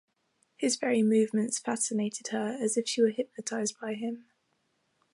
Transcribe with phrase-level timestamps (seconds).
[0.57, 4.25] His very movements fascinated her as if she were hypnotised by him.